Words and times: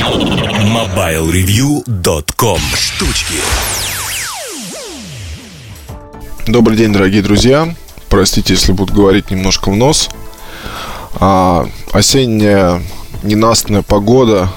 MobileReview.com 0.00 2.58
Штучки 2.74 3.34
Добрый 6.46 6.78
день, 6.78 6.94
дорогие 6.94 7.20
друзья. 7.20 7.74
Простите, 8.08 8.54
если 8.54 8.72
буду 8.72 8.94
говорить 8.94 9.30
немножко 9.30 9.70
в 9.70 9.76
нос. 9.76 10.08
А, 11.16 11.68
осенняя 11.92 12.82
ненастная 13.22 13.82
погода 13.82 14.48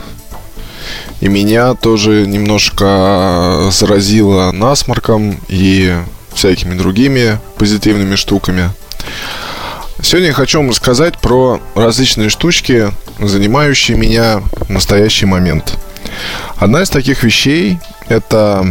и 1.19 1.27
меня 1.27 1.73
тоже 1.73 2.25
немножко 2.25 3.67
заразила 3.69 4.53
насморком 4.53 5.41
и 5.49 5.93
всякими 6.33 6.77
другими 6.77 7.37
позитивными 7.57 8.15
штуками. 8.15 8.69
Сегодня 10.01 10.29
я 10.29 10.33
хочу 10.33 10.59
вам 10.59 10.69
рассказать 10.69 11.19
про 11.19 11.59
различные 11.75 12.29
штучки, 12.29 12.93
занимающие 13.19 13.97
меня 13.97 14.41
в 14.67 14.69
настоящий 14.69 15.25
момент. 15.25 15.77
Одна 16.57 16.83
из 16.83 16.89
таких 16.89 17.23
вещей 17.23 17.79
это 18.07 18.65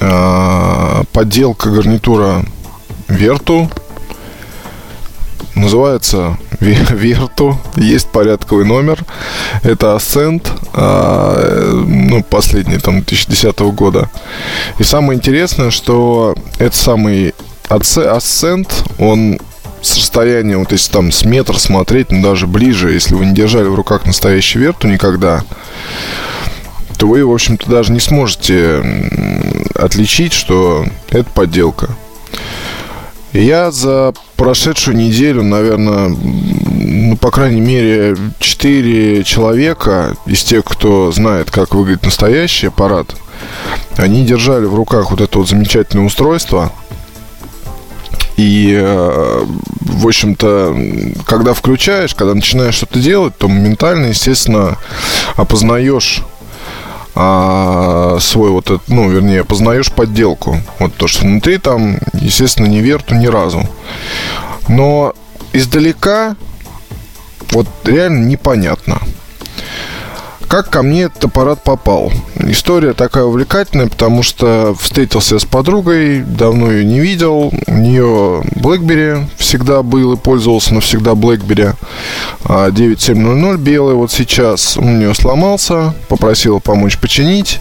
э, 0.00 1.02
подделка 1.12 1.70
гарнитура 1.70 2.44
Верту. 3.08 3.70
Называется 5.54 6.38
Верту. 6.60 7.58
Есть 7.76 8.08
порядковый 8.08 8.64
номер. 8.64 9.04
Это 9.62 9.96
Ascent. 9.96 10.46
Э, 10.74 11.84
ну, 11.86 12.22
последний, 12.22 12.78
там, 12.78 13.02
2010 13.02 13.58
года. 13.60 14.10
И 14.78 14.84
самое 14.84 15.16
интересное, 15.16 15.70
что 15.70 16.34
это 16.58 16.76
самый 16.76 17.34
Ascent, 17.68 18.70
он 18.98 19.38
с 19.82 19.96
расстояния, 19.96 20.56
вот 20.56 20.72
если 20.72 20.92
там 20.92 21.12
с 21.12 21.24
метра 21.24 21.58
смотреть, 21.58 22.10
ну 22.10 22.22
даже 22.22 22.46
ближе, 22.46 22.92
если 22.92 23.14
вы 23.14 23.26
не 23.26 23.34
держали 23.34 23.68
в 23.68 23.74
руках 23.74 24.06
настоящий 24.06 24.58
верту 24.58 24.88
никогда, 24.88 25.44
то 26.98 27.06
вы, 27.06 27.24
в 27.24 27.32
общем-то, 27.32 27.68
даже 27.70 27.92
не 27.92 28.00
сможете 28.00 28.82
отличить, 29.74 30.32
что 30.32 30.86
это 31.10 31.28
подделка. 31.30 31.90
Я 33.32 33.70
за 33.70 34.14
прошедшую 34.36 34.96
неделю, 34.96 35.42
наверное, 35.42 36.08
ну, 36.08 37.16
по 37.18 37.30
крайней 37.30 37.60
мере, 37.60 38.16
4 38.38 39.24
человека 39.24 40.16
из 40.24 40.42
тех, 40.42 40.64
кто 40.64 41.12
знает, 41.12 41.50
как 41.50 41.74
выглядит 41.74 42.04
настоящий 42.04 42.68
аппарат, 42.68 43.14
они 43.96 44.24
держали 44.24 44.64
в 44.64 44.74
руках 44.74 45.10
вот 45.10 45.20
это 45.20 45.38
вот 45.38 45.48
замечательное 45.48 46.06
устройство– 46.06 46.72
и, 48.36 48.78
э, 48.78 49.44
в 49.80 50.06
общем-то, 50.06 50.76
когда 51.24 51.54
включаешь, 51.54 52.14
когда 52.14 52.34
начинаешь 52.34 52.74
что-то 52.74 53.00
делать, 53.00 53.36
то 53.38 53.48
моментально, 53.48 54.06
естественно, 54.06 54.76
опознаешь 55.36 56.22
а, 57.18 58.18
свой 58.20 58.50
вот 58.50 58.66
этот, 58.66 58.88
ну, 58.88 59.08
вернее, 59.08 59.42
познаешь 59.42 59.90
подделку. 59.90 60.60
Вот 60.78 60.94
то, 60.96 61.06
что 61.08 61.22
внутри 61.22 61.56
там, 61.56 61.96
естественно, 62.12 62.66
не 62.66 62.80
верту 62.80 63.14
ни 63.14 63.26
разу. 63.26 63.66
Но 64.68 65.14
издалека 65.54 66.36
вот 67.52 67.66
реально 67.84 68.26
непонятно. 68.26 69.00
Как 70.48 70.70
ко 70.70 70.82
мне 70.82 71.02
этот 71.02 71.24
аппарат 71.24 71.62
попал? 71.64 72.12
История 72.36 72.92
такая 72.92 73.24
увлекательная, 73.24 73.88
потому 73.88 74.22
что 74.22 74.76
встретился 74.78 75.40
с 75.40 75.44
подругой, 75.44 76.20
давно 76.20 76.70
ее 76.70 76.84
не 76.84 77.00
видел. 77.00 77.52
У 77.66 77.72
нее 77.72 78.42
BlackBerry 78.54 79.26
всегда 79.36 79.82
был 79.82 80.12
и 80.12 80.16
пользовался 80.16 80.72
навсегда 80.72 81.12
BlackBerry 81.12 81.74
9700 82.48 83.58
белый 83.58 83.96
вот 83.96 84.12
сейчас. 84.12 84.76
У 84.76 84.84
нее 84.84 85.14
сломался, 85.14 85.94
попросила 86.08 86.60
помочь 86.60 86.98
починить. 86.98 87.60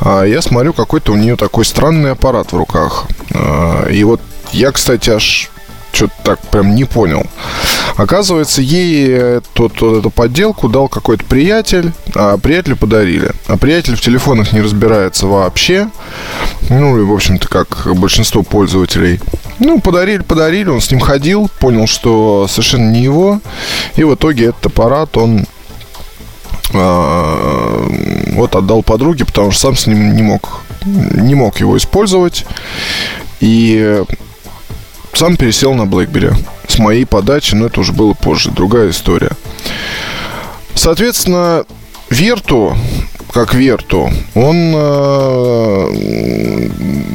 А 0.00 0.24
я 0.24 0.40
смотрю, 0.40 0.72
какой-то 0.72 1.12
у 1.12 1.16
нее 1.16 1.36
такой 1.36 1.66
странный 1.66 2.12
аппарат 2.12 2.52
в 2.52 2.56
руках. 2.56 3.06
А, 3.34 3.86
и 3.88 4.02
вот 4.04 4.20
я, 4.52 4.72
кстати, 4.72 5.10
аж 5.10 5.50
что-то 5.94 6.14
так 6.22 6.40
прям 6.48 6.74
не 6.74 6.84
понял. 6.84 7.26
Оказывается, 7.96 8.60
ей 8.60 9.40
тот, 9.54 9.74
тот, 9.74 10.00
эту 10.00 10.10
подделку 10.10 10.68
дал 10.68 10.88
какой-то 10.88 11.24
приятель, 11.24 11.92
а 12.14 12.36
приятелю 12.36 12.76
подарили. 12.76 13.30
А 13.46 13.56
приятель 13.56 13.96
в 13.96 14.00
телефонах 14.00 14.52
не 14.52 14.60
разбирается 14.60 15.26
вообще. 15.26 15.88
Ну, 16.68 16.98
и, 16.98 17.02
в 17.02 17.12
общем-то, 17.12 17.48
как 17.48 17.86
большинство 17.94 18.42
пользователей. 18.42 19.20
Ну, 19.58 19.80
подарили, 19.80 20.22
подарили, 20.22 20.68
он 20.68 20.80
с 20.80 20.90
ним 20.90 21.00
ходил, 21.00 21.48
понял, 21.60 21.86
что 21.86 22.46
совершенно 22.48 22.90
не 22.90 23.02
его. 23.02 23.40
И 23.96 24.04
в 24.04 24.14
итоге 24.14 24.46
этот 24.46 24.66
аппарат 24.66 25.16
он 25.16 25.46
а, 26.72 27.86
вот 28.32 28.56
отдал 28.56 28.82
подруге, 28.82 29.24
потому 29.24 29.52
что 29.52 29.60
сам 29.60 29.76
с 29.76 29.86
ним 29.86 30.16
не 30.16 30.22
мог, 30.22 30.62
не 30.84 31.34
мог 31.34 31.60
его 31.60 31.76
использовать. 31.76 32.44
И 33.40 34.02
сам 35.14 35.36
пересел 35.36 35.74
на 35.74 35.82
BlackBerry 35.82 36.34
с 36.66 36.78
моей 36.78 37.06
подачи, 37.06 37.54
но 37.54 37.66
это 37.66 37.80
уже 37.80 37.92
было 37.92 38.14
позже, 38.14 38.50
другая 38.50 38.90
история. 38.90 39.30
Соответственно, 40.74 41.64
Верту, 42.10 42.76
как 43.32 43.54
Верту, 43.54 44.10
он 44.34 44.72
э, 44.74 45.88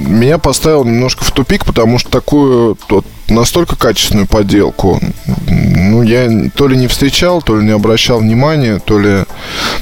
меня 0.08 0.38
поставил 0.38 0.84
немножко 0.84 1.24
в 1.24 1.32
тупик, 1.32 1.66
потому 1.66 2.00
что 2.00 2.10
такую 2.10 2.78
вот, 2.90 3.06
настолько 3.30 3.76
качественную 3.76 4.28
подделку, 4.28 5.00
ну, 5.48 6.02
я 6.02 6.50
то 6.56 6.68
ли 6.68 6.78
не 6.78 6.88
встречал, 6.88 7.42
то 7.42 7.58
ли 7.58 7.66
не 7.66 7.72
обращал 7.72 8.20
внимания, 8.20 8.80
то 8.80 9.00
ли, 9.00 9.24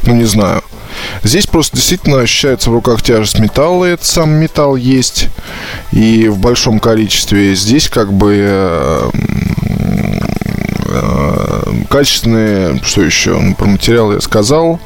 ну, 0.03 0.13
не 0.13 0.25
знаю. 0.25 0.63
Здесь 1.23 1.47
просто 1.47 1.75
действительно 1.75 2.19
ощущается 2.19 2.69
в 2.69 2.73
руках 2.73 3.01
тяжесть 3.01 3.39
металла, 3.39 3.85
этот 3.85 4.05
сам 4.05 4.31
металл 4.31 4.75
есть, 4.75 5.29
и 5.91 6.27
в 6.27 6.37
большом 6.37 6.79
количестве. 6.79 7.55
Здесь 7.55 7.89
как 7.89 8.13
бы 8.13 8.35
э, 8.39 9.09
э, 10.85 11.73
качественные, 11.89 12.81
что 12.83 13.01
еще, 13.01 13.37
ну, 13.37 13.55
про 13.55 13.65
материал 13.65 14.11
я 14.11 14.21
сказал. 14.21 14.79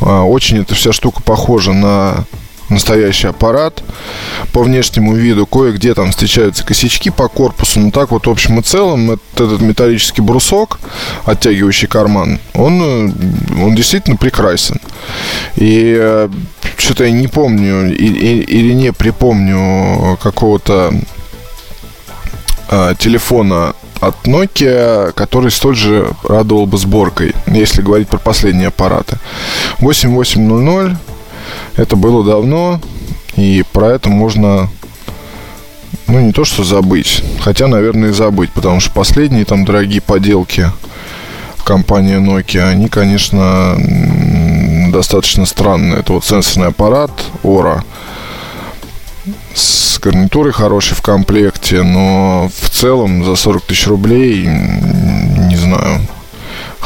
Э, 0.00 0.20
очень 0.20 0.58
эта 0.58 0.74
вся 0.74 0.92
штука 0.92 1.22
похожа 1.22 1.72
на 1.72 2.24
настоящий 2.68 3.28
аппарат. 3.28 3.82
По 4.52 4.62
внешнему 4.62 5.14
виду 5.14 5.46
кое-где 5.46 5.94
там 5.94 6.10
встречаются 6.10 6.64
косячки 6.64 7.10
по 7.10 7.28
корпусу, 7.28 7.80
но 7.80 7.90
так 7.90 8.10
вот 8.10 8.26
в 8.26 8.30
общем 8.30 8.58
и 8.60 8.62
целом 8.62 9.10
этот, 9.10 9.60
металлический 9.60 10.22
брусок, 10.22 10.78
оттягивающий 11.24 11.88
карман, 11.88 12.40
он, 12.54 12.82
э, 12.82 13.62
он 13.62 13.74
действительно 13.74 14.16
прекрасен. 14.16 14.80
И 15.56 15.96
э, 15.98 16.28
что-то 16.76 17.04
я 17.04 17.10
не 17.10 17.28
помню 17.28 17.94
или 17.94 18.72
не 18.72 18.92
припомню 18.92 20.18
какого-то 20.22 20.92
э, 22.70 22.94
телефона 22.98 23.74
от 24.00 24.26
Nokia, 24.26 25.12
который 25.12 25.50
столь 25.50 25.76
же 25.76 26.10
радовал 26.22 26.66
бы 26.66 26.78
сборкой, 26.78 27.34
если 27.46 27.82
говорить 27.82 28.08
про 28.08 28.18
последние 28.18 28.68
аппараты. 28.68 29.18
8800 29.78 30.92
это 31.76 31.96
было 31.96 32.24
давно, 32.24 32.80
и 33.36 33.64
про 33.72 33.88
это 33.88 34.08
можно, 34.08 34.68
ну, 36.06 36.20
не 36.20 36.32
то 36.32 36.44
что 36.44 36.64
забыть, 36.64 37.22
хотя, 37.40 37.66
наверное, 37.68 38.10
и 38.10 38.12
забыть, 38.12 38.50
потому 38.52 38.80
что 38.80 38.90
последние 38.92 39.44
там 39.44 39.64
дорогие 39.64 40.00
поделки 40.00 40.70
компании 41.66 42.16
Nokia, 42.16 42.68
они, 42.68 42.88
конечно, 42.88 43.76
достаточно 44.92 45.44
странные. 45.44 45.98
Это 45.98 46.12
вот 46.12 46.24
сенсорный 46.24 46.68
аппарат 46.68 47.10
Ора 47.42 47.84
с 49.52 49.98
гарнитурой 49.98 50.52
хорошей 50.52 50.94
в 50.94 51.02
комплекте, 51.02 51.82
но 51.82 52.48
в 52.60 52.70
целом 52.70 53.24
за 53.24 53.34
40 53.34 53.64
тысяч 53.64 53.86
рублей, 53.88 54.46
не 54.46 55.56
знаю, 55.56 56.00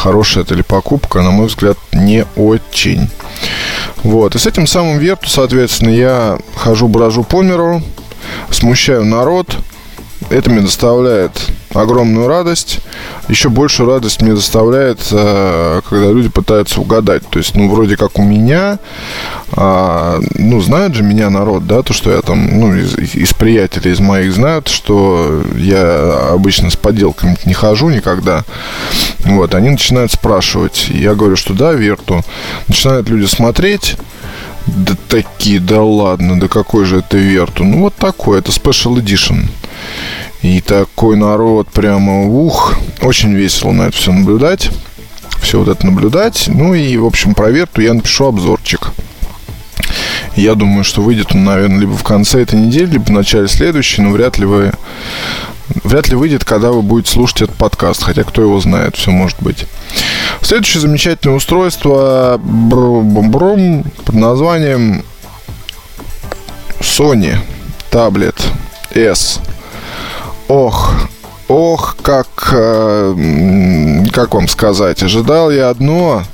хорошая 0.00 0.44
это 0.44 0.55
ли 0.55 0.62
покупка, 0.62 1.21
на 1.21 1.31
мой 1.31 1.47
взгляд, 1.47 1.77
не 1.93 2.25
очень. 2.37 3.11
Вот. 4.03 4.35
И 4.35 4.38
с 4.38 4.47
этим 4.47 4.67
самым 4.67 4.99
верту, 4.99 5.29
соответственно, 5.29 5.91
я 5.91 6.38
хожу, 6.56 6.88
брожу 6.88 7.23
по 7.23 7.43
миру, 7.43 7.82
смущаю 8.50 9.05
народ. 9.05 9.56
Это 10.31 10.49
мне 10.49 10.61
доставляет 10.61 11.32
огромную 11.75 12.29
радость. 12.29 12.79
Еще 13.29 13.49
большую 13.49 13.91
радость 13.91 14.23
мне 14.23 14.32
доставляет, 14.32 15.00
э, 15.11 15.81
когда 15.88 16.06
люди 16.12 16.29
пытаются 16.29 16.81
угадать. 16.81 17.29
То 17.29 17.41
есть, 17.41 17.56
ну, 17.56 17.69
вроде 17.69 17.97
как 17.97 18.17
у 18.17 18.23
меня, 18.23 18.79
а, 19.53 20.21
ну, 20.37 20.61
знают 20.61 20.94
же 20.94 21.03
меня 21.03 21.31
народ, 21.31 21.67
да, 21.67 21.82
то, 21.82 21.93
что 21.93 22.12
я 22.12 22.23
там, 22.23 22.61
ну, 22.61 22.77
из, 22.77 22.97
из 22.97 23.35
приятелей, 23.35 23.91
из 23.91 23.99
моих 23.99 24.32
знают, 24.32 24.69
что 24.69 25.43
я 25.56 26.29
обычно 26.31 26.71
с 26.71 26.77
подделками 26.77 27.37
не 27.44 27.53
хожу 27.53 27.91
никогда. 27.91 28.44
Вот, 29.25 29.56
они 29.56 29.71
начинают 29.71 30.12
спрашивать. 30.12 30.87
Я 30.91 31.17
говорю, 31.17 31.35
что 31.35 31.55
да, 31.55 31.73
Верту. 31.73 32.23
Начинают 32.69 33.09
люди 33.09 33.27
смотреть. 33.27 33.97
Да 34.67 34.94
такие, 35.09 35.59
да 35.59 35.82
ладно, 35.82 36.38
да 36.38 36.47
какой 36.47 36.85
же 36.85 36.99
это 36.99 37.17
Верту? 37.17 37.65
Ну, 37.65 37.81
вот 37.81 37.97
такой, 37.97 38.38
это 38.38 38.53
Special 38.53 38.94
Edition. 38.94 39.49
И 40.43 40.61
такой 40.61 41.17
народ 41.17 41.69
прямо, 41.69 42.27
ух, 42.27 42.75
очень 43.03 43.35
весело 43.35 43.73
на 43.73 43.82
это 43.88 43.97
все 43.97 44.12
наблюдать. 44.12 44.71
все 45.43 45.59
вот 45.59 45.69
это 45.69 45.85
наблюдать. 45.87 46.44
Ну 46.49 46.75
и, 46.75 46.97
в 46.97 47.05
общем, 47.05 47.35
про 47.35 47.50
Верту 47.50 47.81
я 47.82 47.94
напишу 47.94 48.27
обзорчик. 48.27 48.93
Я 50.37 50.55
думаю, 50.55 50.85
что 50.85 51.03
выйдет 51.03 51.35
он, 51.35 51.44
наверное, 51.44 51.81
либо 51.81 51.97
в 51.97 52.05
конце 52.05 52.43
этой 52.43 52.59
недели, 52.59 52.93
либо 52.93 53.05
в 53.05 53.11
начале 53.11 53.49
следующей, 53.49 54.03
но 54.03 54.11
вряд 54.11 54.38
ли 54.38 54.47
вы 54.47 54.73
вряд 55.85 56.09
ли 56.09 56.17
выйдет, 56.17 56.44
когда 56.44 56.73
вы 56.73 56.82
будете 56.82 57.12
слушать 57.12 57.43
этот 57.43 57.56
подкаст, 57.56 58.03
хотя 58.03 58.25
кто 58.25 58.43
его 58.43 58.61
знает, 58.61 58.97
все 58.97 59.11
может 59.11 59.41
быть. 59.41 59.67
Следующее 60.41 60.81
замечательное 60.81 61.37
устройство 61.37 62.41
брум, 62.43 63.85
под 64.05 64.15
названием 64.15 65.05
Sony 66.81 67.37
Tablet 67.91 68.37
S. 68.94 69.41
Ох, 70.50 70.93
ох, 71.47 71.97
как, 72.02 72.50
э, 72.50 74.05
как 74.12 74.35
вам 74.35 74.49
сказать, 74.49 75.00
ожидал 75.00 75.49
я 75.52 75.69
одно, 75.69 76.25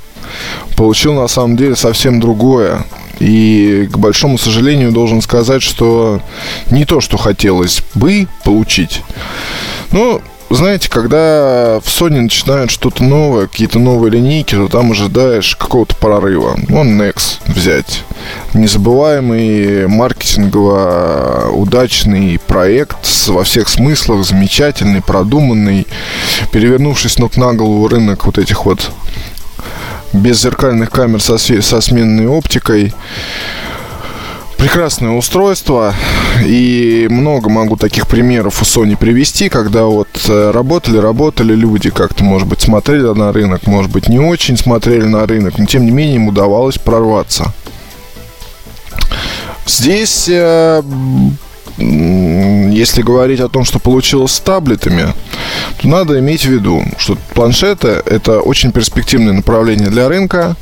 получил 0.75 1.13
на 1.13 1.27
самом 1.27 1.55
деле 1.55 1.75
совсем 1.75 2.19
другое. 2.19 2.83
И, 3.19 3.87
к 3.93 3.95
большому 3.99 4.39
сожалению, 4.39 4.91
должен 4.91 5.21
сказать, 5.21 5.61
что 5.61 6.19
не 6.71 6.83
то, 6.85 6.99
что 6.99 7.17
хотелось 7.17 7.83
бы 7.93 8.27
получить. 8.43 9.03
Ну, 9.91 10.19
знаете, 10.49 10.89
когда 10.89 11.79
в 11.83 11.87
Sony 11.87 12.21
начинают 12.21 12.71
что-то 12.71 13.03
новое, 13.03 13.47
какие-то 13.47 13.79
новые 13.79 14.11
линейки, 14.11 14.55
то 14.55 14.67
там 14.67 14.91
ожидаешь 14.91 15.55
какого-то 15.55 15.95
прорыва. 15.95 16.57
Вон 16.69 16.99
Nex 16.99 17.39
взять. 17.47 18.03
Незабываемый 18.53 19.87
маркетингово 19.87 21.49
удачный 21.51 22.39
проект 22.39 23.27
во 23.27 23.43
всех 23.43 23.67
смыслах, 23.67 24.25
замечательный, 24.25 25.01
продуманный, 25.01 25.85
перевернувшись 26.51 27.17
ног 27.17 27.35
на 27.35 27.53
голову 27.53 27.87
рынок 27.87 28.25
вот 28.25 28.37
этих 28.37 28.65
вот 28.65 28.91
без 30.13 30.41
зеркальных 30.41 30.89
камер 30.89 31.21
со, 31.21 31.37
со 31.37 31.81
сменной 31.81 32.27
оптикой. 32.27 32.93
Прекрасное 34.57 35.11
устройство, 35.11 35.93
и 36.43 37.07
много 37.11 37.49
могу 37.49 37.77
таких 37.77 38.07
примеров 38.07 38.61
у 38.61 38.65
Sony 38.65 38.97
привести, 38.97 39.49
когда 39.49 39.83
вот 39.83 40.07
э, 40.27 40.51
работали, 40.51 40.97
работали 40.97 41.53
люди, 41.53 41.91
как-то, 41.91 42.23
может 42.23 42.47
быть, 42.47 42.61
смотрели 42.61 43.13
на 43.13 43.31
рынок, 43.31 43.67
может 43.67 43.91
быть, 43.91 44.09
не 44.09 44.19
очень 44.19 44.57
смотрели 44.57 45.05
на 45.05 45.27
рынок, 45.27 45.59
но 45.59 45.65
тем 45.65 45.85
не 45.85 45.91
менее 45.91 46.15
им 46.15 46.27
удавалось 46.27 46.79
прорваться. 46.79 47.53
Здесь 49.67 50.27
э, 50.27 50.81
если 51.77 53.03
говорить 53.03 53.39
о 53.39 53.49
том, 53.49 53.63
что 53.63 53.79
получилось 53.79 54.33
с 54.33 54.39
таблетами, 54.39 55.13
то 55.79 55.87
надо 55.87 56.19
иметь 56.19 56.45
в 56.45 56.49
виду, 56.49 56.83
что 56.97 57.17
планшеты– 57.33 57.87
это 58.05 58.39
очень 58.41 58.71
перспективное 58.71 59.33
направление 59.33 59.89
для 59.89 60.09
рынка. 60.09 60.55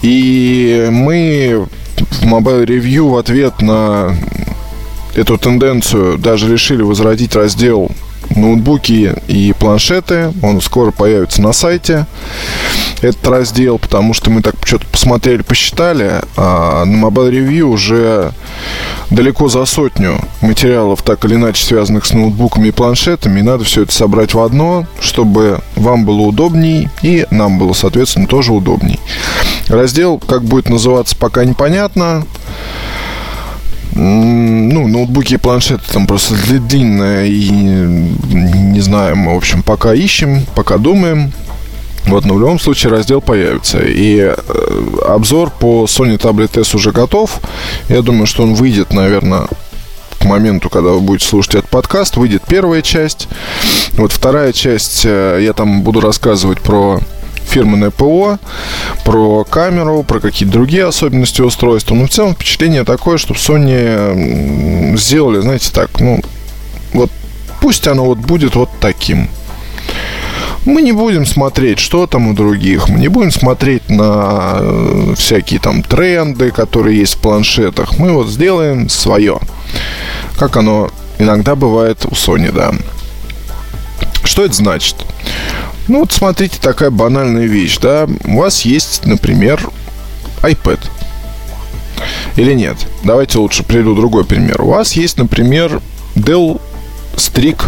И 0.00 0.88
мы 0.90 1.66
Mobile 2.22 2.64
Review 2.64 3.10
в 3.10 3.16
ответ 3.16 3.60
на 3.60 4.14
эту 5.14 5.38
тенденцию 5.38 6.18
даже 6.18 6.50
решили 6.50 6.82
возродить 6.82 7.34
раздел 7.34 7.90
ноутбуки 8.36 9.14
и 9.28 9.52
планшеты. 9.58 10.32
Он 10.42 10.60
скоро 10.60 10.90
появится 10.90 11.42
на 11.42 11.52
сайте. 11.52 12.06
Этот 13.02 13.26
раздел, 13.26 13.78
потому 13.78 14.14
что 14.14 14.30
мы 14.30 14.42
так 14.42 14.54
что-то 14.64 14.86
посмотрели, 14.86 15.42
посчитали, 15.42 16.22
а 16.36 16.84
на 16.84 17.04
Mobile 17.04 17.30
Review 17.32 17.62
уже 17.62 18.32
далеко 19.10 19.48
за 19.48 19.64
сотню 19.64 20.20
материалов, 20.40 21.02
так 21.02 21.24
или 21.24 21.34
иначе 21.34 21.64
связанных 21.64 22.06
с 22.06 22.12
ноутбуками 22.12 22.68
и 22.68 22.70
планшетами. 22.70 23.40
И 23.40 23.42
надо 23.42 23.64
все 23.64 23.82
это 23.82 23.92
собрать 23.92 24.34
в 24.34 24.40
одно, 24.40 24.86
чтобы 25.00 25.60
вам 25.74 26.04
было 26.04 26.20
удобней 26.20 26.88
и 27.02 27.26
нам 27.30 27.58
было, 27.58 27.72
соответственно, 27.72 28.28
тоже 28.28 28.52
удобней. 28.52 29.00
Раздел, 29.66 30.18
как 30.18 30.44
будет 30.44 30.68
называться, 30.68 31.16
пока 31.16 31.44
непонятно 31.44 32.24
ну, 33.94 34.86
ноутбуки 34.88 35.34
и 35.34 35.38
планшеты 35.38 35.82
там 35.92 36.06
просто 36.06 36.34
длинные 36.34 37.30
и 37.30 37.50
не 37.50 38.80
знаю, 38.80 39.16
мы, 39.16 39.34
в 39.34 39.36
общем, 39.36 39.62
пока 39.62 39.92
ищем, 39.92 40.46
пока 40.54 40.78
думаем. 40.78 41.32
Вот, 42.06 42.24
но 42.24 42.34
в 42.34 42.40
любом 42.40 42.58
случае 42.58 42.92
раздел 42.92 43.20
появится. 43.20 43.78
И 43.80 44.18
э, 44.18 44.34
обзор 45.06 45.50
по 45.50 45.84
Sony 45.84 46.18
Tablet 46.18 46.60
S 46.60 46.74
уже 46.74 46.90
готов. 46.90 47.40
Я 47.88 48.02
думаю, 48.02 48.26
что 48.26 48.42
он 48.42 48.54
выйдет, 48.54 48.92
наверное, 48.92 49.46
к 50.18 50.24
моменту, 50.24 50.68
когда 50.68 50.90
вы 50.90 51.00
будете 51.00 51.26
слушать 51.26 51.54
этот 51.56 51.70
подкаст, 51.70 52.16
выйдет 52.16 52.42
первая 52.46 52.82
часть. 52.82 53.28
Вот 53.92 54.12
вторая 54.12 54.52
часть, 54.52 55.02
э, 55.04 55.38
я 55.42 55.52
там 55.52 55.82
буду 55.82 56.00
рассказывать 56.00 56.60
про 56.60 57.00
фирменное 57.44 57.90
ПО, 57.90 58.38
про 59.04 59.44
камеру, 59.44 60.02
про 60.02 60.20
какие-то 60.20 60.52
другие 60.52 60.86
особенности 60.86 61.42
устройства. 61.42 61.94
Но 61.94 62.06
в 62.06 62.10
целом 62.10 62.34
впечатление 62.34 62.84
такое, 62.84 63.18
что 63.18 63.34
Sony 63.34 64.96
сделали, 64.96 65.40
знаете, 65.40 65.70
так, 65.72 66.00
ну, 66.00 66.20
вот 66.92 67.10
пусть 67.60 67.86
оно 67.86 68.06
вот 68.06 68.18
будет 68.18 68.54
вот 68.54 68.70
таким. 68.80 69.28
Мы 70.64 70.82
не 70.82 70.92
будем 70.92 71.26
смотреть, 71.26 71.80
что 71.80 72.06
там 72.06 72.28
у 72.28 72.34
других. 72.34 72.88
Мы 72.88 73.00
не 73.00 73.08
будем 73.08 73.32
смотреть 73.32 73.88
на 73.88 74.58
э, 74.60 75.14
всякие 75.16 75.58
там 75.58 75.82
тренды, 75.82 76.52
которые 76.52 76.98
есть 76.98 77.14
в 77.14 77.18
планшетах. 77.18 77.98
Мы 77.98 78.12
вот 78.12 78.28
сделаем 78.28 78.88
свое. 78.88 79.40
Как 80.38 80.56
оно 80.56 80.90
иногда 81.18 81.56
бывает 81.56 82.04
у 82.04 82.10
Sony, 82.10 82.52
да. 82.52 82.72
Что 84.22 84.44
это 84.44 84.54
значит? 84.54 84.96
Ну 85.88 86.00
вот 86.00 86.12
смотрите, 86.12 86.58
такая 86.60 86.90
банальная 86.90 87.46
вещь, 87.46 87.78
да. 87.78 88.06
У 88.24 88.38
вас 88.38 88.62
есть, 88.62 89.04
например, 89.04 89.68
iPad. 90.42 90.78
Или 92.36 92.54
нет? 92.54 92.76
Давайте 93.02 93.38
лучше 93.38 93.64
приведу 93.64 93.96
другой 93.96 94.24
пример. 94.24 94.62
У 94.62 94.70
вас 94.70 94.92
есть, 94.92 95.18
например, 95.18 95.80
Dell 96.14 96.60
Streak 97.16 97.62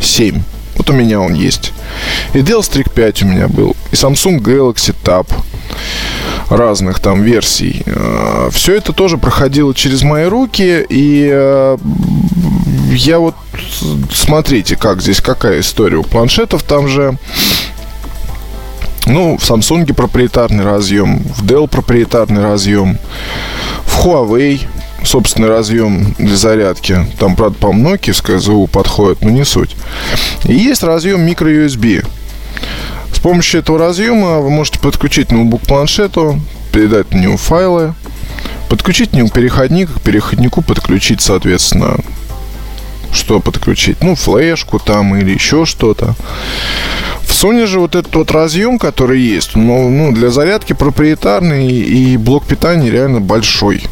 7. 0.00 0.42
Вот 0.76 0.90
у 0.90 0.92
меня 0.92 1.20
он 1.20 1.34
есть. 1.34 1.72
И 2.34 2.38
Dell 2.38 2.60
Streak 2.60 2.90
5 2.90 3.22
у 3.22 3.26
меня 3.26 3.48
был. 3.48 3.76
И 3.90 3.94
Samsung 3.94 4.38
Galaxy 4.40 4.94
Tab 5.04 5.26
разных 6.48 7.00
там 7.00 7.22
версий. 7.22 7.82
Э, 7.86 8.48
Все 8.52 8.76
это 8.76 8.92
тоже 8.92 9.18
проходило 9.18 9.74
через 9.74 10.02
мои 10.02 10.24
руки, 10.24 10.84
и 10.88 11.28
э, 11.30 11.76
я 12.90 13.18
вот 13.18 13.34
смотрите, 14.12 14.76
как 14.76 15.02
здесь 15.02 15.20
какая 15.20 15.60
история 15.60 15.98
у 15.98 16.02
планшетов, 16.02 16.62
там 16.62 16.88
же 16.88 17.16
ну, 19.06 19.36
в 19.36 19.42
Samsung 19.42 19.92
проприетарный 19.92 20.64
разъем, 20.64 21.18
в 21.18 21.44
Dell 21.44 21.68
проприетарный 21.68 22.42
разъем, 22.42 22.98
в 23.84 24.04
Huawei 24.04 24.60
собственный 25.04 25.48
разъем 25.48 26.14
для 26.18 26.36
зарядки. 26.36 27.06
Там, 27.18 27.34
правда, 27.34 27.58
по 27.58 27.66
Nokia 27.66 28.38
ЗУ 28.38 28.66
подходит, 28.66 29.22
но 29.22 29.30
не 29.30 29.44
суть. 29.44 29.76
И 30.44 30.54
есть 30.54 30.82
разъем 30.82 31.26
microUSB. 31.26 32.06
С 33.12 33.18
помощью 33.18 33.60
этого 33.60 33.78
разъема 33.78 34.40
вы 34.40 34.50
можете 34.50 34.78
подключить 34.78 35.30
ноутбук 35.30 35.62
к 35.62 35.66
планшету, 35.66 36.40
передать 36.72 37.12
на 37.12 37.18
него 37.18 37.36
файлы, 37.36 37.94
подключить 38.68 39.10
к 39.10 39.12
нему 39.12 39.28
переходник, 39.28 39.92
к 39.92 40.00
переходнику 40.00 40.62
подключить, 40.62 41.20
соответственно, 41.20 41.98
что 43.12 43.40
подключить? 43.40 44.02
Ну, 44.02 44.14
флешку 44.14 44.78
там 44.78 45.14
или 45.14 45.32
еще 45.32 45.66
что-то. 45.66 46.14
В 47.20 47.30
Sony 47.30 47.66
же 47.66 47.80
вот 47.80 47.94
этот 47.94 48.14
вот 48.14 48.30
разъем, 48.30 48.78
который 48.78 49.20
есть, 49.20 49.54
ну, 49.54 49.88
ну 49.90 50.12
для 50.12 50.30
зарядки 50.30 50.72
проприетарный 50.72 51.68
и 51.68 52.16
блок 52.16 52.46
питания 52.46 52.90
реально 52.90 53.20
большой. 53.20 53.82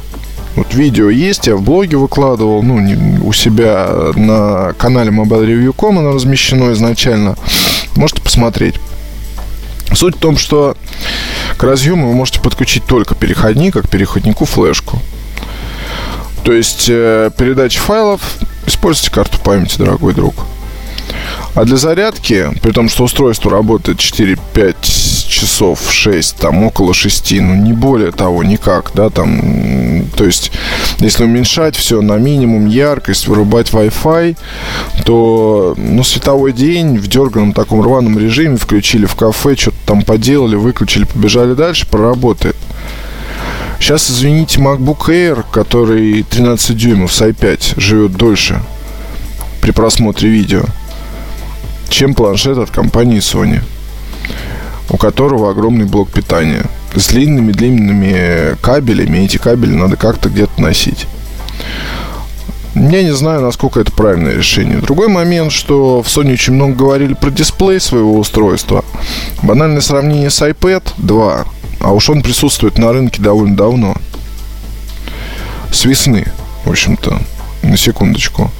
Вот 0.56 0.74
видео 0.74 1.10
есть, 1.10 1.46
я 1.46 1.56
в 1.56 1.62
блоге 1.62 1.96
выкладывал, 1.96 2.62
ну, 2.62 2.80
не, 2.80 3.18
у 3.20 3.32
себя 3.32 3.88
на 4.16 4.72
канале 4.78 5.10
MobileReview.com 5.10 5.98
оно 5.98 6.12
размещено 6.12 6.72
изначально. 6.72 7.36
Можете 7.96 8.20
посмотреть. 8.22 8.76
Суть 9.92 10.16
в 10.16 10.20
том, 10.20 10.38
что 10.38 10.76
к 11.56 11.62
разъему 11.62 12.08
вы 12.08 12.14
можете 12.14 12.40
подключить 12.40 12.84
только 12.84 13.14
переходник, 13.14 13.74
как 13.74 13.88
переходнику 13.88 14.44
флешку. 14.44 14.98
То 16.44 16.52
есть 16.52 16.86
э, 16.88 17.30
передача 17.36 17.80
файлов 17.80 18.20
используйте 18.66 19.10
карту 19.10 19.38
памяти, 19.40 19.78
дорогой 19.78 20.14
друг. 20.14 20.34
А 21.54 21.64
для 21.64 21.76
зарядки, 21.76 22.48
при 22.62 22.70
том, 22.70 22.88
что 22.88 23.04
устройство 23.04 23.50
работает 23.50 23.98
4-5 23.98 24.74
часов, 25.28 25.80
6, 25.90 26.36
там 26.36 26.62
около 26.64 26.94
6, 26.94 27.32
ну 27.40 27.54
не 27.54 27.72
более 27.72 28.12
того, 28.12 28.44
никак, 28.44 28.92
да, 28.94 29.10
там, 29.10 30.04
то 30.16 30.24
есть, 30.24 30.52
если 30.98 31.24
уменьшать 31.24 31.74
все 31.74 32.02
на 32.02 32.18
минимум 32.18 32.66
яркость, 32.66 33.26
вырубать 33.26 33.70
Wi-Fi, 33.70 34.36
то, 35.04 35.74
ну, 35.76 36.04
световой 36.04 36.52
день 36.52 36.98
в 36.98 37.08
дерганом 37.08 37.52
таком 37.52 37.82
рваном 37.82 38.18
режиме 38.18 38.56
включили 38.56 39.06
в 39.06 39.16
кафе, 39.16 39.56
что-то 39.56 39.76
там 39.86 40.02
поделали, 40.02 40.56
выключили, 40.56 41.04
побежали 41.04 41.54
дальше, 41.54 41.86
проработает. 41.86 42.56
Сейчас, 43.80 44.10
извините, 44.10 44.60
MacBook 44.60 45.08
Air, 45.08 45.44
который 45.50 46.22
13 46.22 46.76
дюймов 46.76 47.12
с 47.12 47.22
i5, 47.22 47.80
живет 47.80 48.12
дольше 48.12 48.60
при 49.62 49.70
просмотре 49.70 50.28
видео, 50.28 50.64
чем 51.90 52.14
планшет 52.14 52.58
от 52.58 52.70
компании 52.70 53.18
Sony. 53.18 53.60
у 54.88 54.96
которого 54.96 55.50
огромный 55.50 55.84
блок 55.84 56.10
питания. 56.10 56.64
С 56.94 57.08
длинными-длинными 57.08 58.56
кабелями, 58.60 59.18
эти 59.18 59.36
кабели 59.36 59.72
надо 59.72 59.96
как-то 59.96 60.28
где-то 60.28 60.60
носить. 60.60 61.06
Я 62.74 63.02
не 63.02 63.12
знаю, 63.14 63.42
насколько 63.42 63.80
это 63.80 63.92
правильное 63.92 64.36
решение. 64.36 64.78
Другой 64.78 65.08
момент, 65.08 65.52
что 65.52 66.02
в 66.02 66.06
Sony 66.06 66.32
очень 66.32 66.54
много 66.54 66.74
говорили 66.74 67.14
про 67.14 67.30
дисплей 67.30 67.78
своего 67.80 68.18
устройства. 68.18 68.84
Банальное 69.42 69.80
сравнение 69.80 70.30
с 70.30 70.42
iPad 70.42 70.82
2, 70.98 71.44
а 71.80 71.92
уж 71.92 72.10
он 72.10 72.22
присутствует 72.22 72.78
на 72.78 72.92
рынке 72.92 73.22
довольно 73.22 73.56
давно. 73.56 73.94
С 75.72 75.84
весны, 75.84 76.26
в 76.64 76.70
общем-то, 76.70 77.20
на 77.62 77.76
секундочку. 77.76 78.50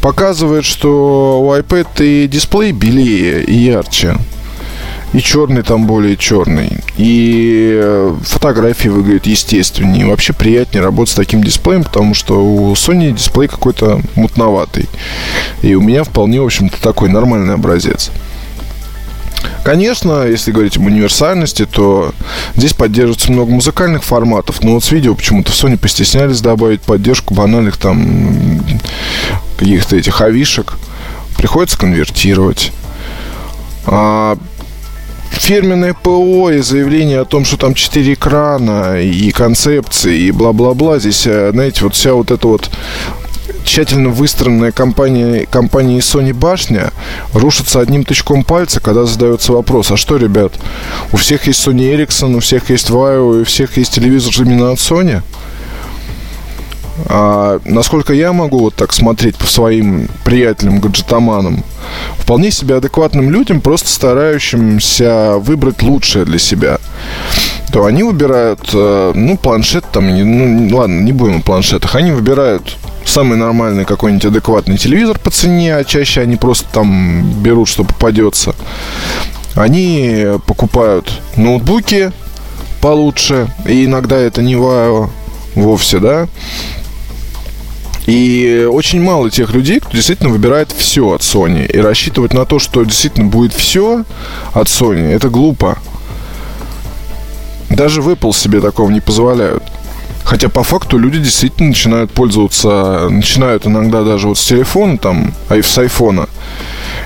Показывает, 0.00 0.64
что 0.64 1.40
у 1.40 1.52
iPad 1.54 2.04
и 2.04 2.28
дисплей 2.28 2.72
белее 2.72 3.44
и 3.44 3.54
ярче. 3.54 4.16
И 5.12 5.20
черный 5.20 5.62
там 5.62 5.86
более 5.86 6.16
черный. 6.16 6.72
И 6.96 7.72
э, 7.80 8.16
фотографии 8.24 8.88
выглядят 8.88 9.26
естественнее. 9.26 10.06
Вообще 10.06 10.32
приятнее 10.32 10.82
работать 10.82 11.12
с 11.12 11.16
таким 11.16 11.42
дисплеем, 11.42 11.84
потому 11.84 12.14
что 12.14 12.44
у 12.44 12.72
Sony 12.72 13.12
дисплей 13.12 13.46
какой-то 13.46 14.00
мутноватый. 14.16 14.88
И 15.62 15.74
у 15.74 15.80
меня 15.80 16.02
вполне, 16.02 16.40
в 16.40 16.44
общем-то, 16.44 16.82
такой 16.82 17.10
нормальный 17.10 17.54
образец. 17.54 18.10
Конечно, 19.62 20.26
если 20.26 20.52
говорить 20.52 20.76
об 20.76 20.86
универсальности, 20.86 21.64
то 21.64 22.12
здесь 22.54 22.74
поддерживается 22.74 23.32
много 23.32 23.50
музыкальных 23.50 24.04
форматов, 24.04 24.62
но 24.62 24.74
вот 24.74 24.84
с 24.84 24.92
видео 24.92 25.14
почему-то 25.14 25.52
в 25.52 25.54
Sony 25.54 25.78
постеснялись 25.78 26.40
добавить 26.40 26.82
поддержку 26.82 27.34
банальных 27.34 27.76
там 27.76 28.60
каких-то 29.64 29.96
этих 29.96 30.20
авишек. 30.20 30.74
Приходится 31.36 31.78
конвертировать. 31.78 32.72
А 33.86 34.36
фирменное 35.32 35.94
ПО 35.94 36.50
и 36.50 36.60
заявление 36.60 37.20
о 37.20 37.24
том, 37.24 37.44
что 37.44 37.56
там 37.56 37.74
4 37.74 38.14
экрана 38.14 39.00
и 39.00 39.30
концепции 39.30 40.20
и 40.20 40.30
бла-бла-бла. 40.30 40.98
Здесь, 40.98 41.26
э, 41.26 41.50
знаете, 41.52 41.84
вот 41.84 41.94
вся 41.94 42.12
вот 42.12 42.30
эта 42.30 42.46
вот 42.46 42.70
тщательно 43.64 44.10
выстроенная 44.10 44.72
компания, 44.72 45.46
компания 45.46 45.98
Sony 45.98 46.32
башня 46.32 46.92
рушится 47.32 47.80
одним 47.80 48.04
тычком 48.04 48.44
пальца, 48.44 48.80
когда 48.80 49.04
задается 49.04 49.52
вопрос, 49.52 49.90
а 49.90 49.96
что, 49.96 50.16
ребят, 50.16 50.52
у 51.12 51.16
всех 51.16 51.46
есть 51.46 51.66
Sony 51.66 51.94
Ericsson, 51.94 52.36
у 52.36 52.40
всех 52.40 52.70
есть 52.70 52.90
Vaio, 52.90 53.42
у 53.42 53.44
всех 53.44 53.76
есть 53.76 53.94
телевизор 53.94 54.32
именно 54.38 54.72
от 54.72 54.78
Sony? 54.78 55.22
А, 57.08 57.60
насколько 57.64 58.12
я 58.12 58.32
могу 58.32 58.60
вот 58.60 58.74
так 58.74 58.92
смотреть 58.92 59.36
по 59.36 59.46
своим 59.46 60.08
приятелям, 60.24 60.80
гаджетоманам, 60.80 61.64
вполне 62.18 62.50
себе 62.50 62.76
адекватным 62.76 63.30
людям, 63.30 63.60
просто 63.60 63.88
старающимся 63.88 65.34
выбрать 65.38 65.82
лучшее 65.82 66.24
для 66.24 66.38
себя, 66.38 66.78
то 67.72 67.84
они 67.84 68.04
выбирают, 68.04 68.70
э, 68.72 69.12
ну, 69.14 69.36
планшет 69.36 69.84
там, 69.92 70.06
ну, 70.06 70.76
ладно, 70.76 71.00
не 71.00 71.12
будем 71.12 71.38
о 71.38 71.42
планшетах, 71.42 71.96
они 71.96 72.12
выбирают 72.12 72.76
самый 73.04 73.36
нормальный 73.36 73.84
какой-нибудь 73.84 74.26
адекватный 74.26 74.78
телевизор 74.78 75.18
по 75.18 75.30
цене, 75.30 75.76
а 75.76 75.84
чаще 75.84 76.20
они 76.20 76.36
просто 76.36 76.66
там 76.72 77.28
берут, 77.42 77.68
что 77.68 77.84
попадется. 77.84 78.54
Они 79.56 80.24
покупают 80.46 81.20
ноутбуки 81.36 82.12
получше, 82.80 83.48
и 83.66 83.84
иногда 83.84 84.16
это 84.16 84.42
не 84.42 84.56
вовсе, 85.54 85.98
да, 85.98 86.28
и 88.06 88.68
очень 88.70 89.00
мало 89.00 89.30
тех 89.30 89.54
людей, 89.54 89.80
кто 89.80 89.90
действительно 89.92 90.28
выбирает 90.28 90.72
все 90.76 91.10
от 91.10 91.22
Sony. 91.22 91.66
И 91.66 91.78
рассчитывать 91.78 92.34
на 92.34 92.44
то, 92.44 92.58
что 92.58 92.84
действительно 92.84 93.26
будет 93.26 93.54
все 93.54 94.04
от 94.52 94.66
Sony, 94.66 95.10
это 95.10 95.28
глупо. 95.28 95.78
Даже 97.70 98.02
в 98.02 98.08
Apple 98.10 98.34
себе 98.34 98.60
такого 98.60 98.90
не 98.90 99.00
позволяют. 99.00 99.62
Хотя 100.22 100.48
по 100.48 100.62
факту 100.62 100.98
люди 100.98 101.18
действительно 101.18 101.68
начинают 101.68 102.10
пользоваться, 102.10 103.08
начинают 103.10 103.66
иногда 103.66 104.02
даже 104.04 104.28
вот 104.28 104.38
с 104.38 104.44
телефона, 104.44 104.96
там, 104.96 105.34
а 105.48 105.56
и 105.56 105.62
с 105.62 105.76
айфона. 105.76 106.28